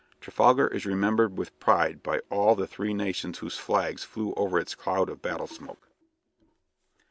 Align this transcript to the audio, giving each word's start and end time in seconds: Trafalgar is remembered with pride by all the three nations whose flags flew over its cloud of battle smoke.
Trafalgar 0.19 0.65
is 0.67 0.83
remembered 0.87 1.37
with 1.37 1.59
pride 1.59 2.01
by 2.01 2.21
all 2.31 2.55
the 2.55 2.65
three 2.65 2.91
nations 2.91 3.37
whose 3.37 3.59
flags 3.59 4.03
flew 4.03 4.33
over 4.33 4.57
its 4.57 4.73
cloud 4.73 5.09
of 5.11 5.21
battle 5.21 5.45
smoke. 5.45 5.89